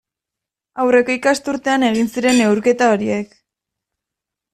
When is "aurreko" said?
0.83-1.13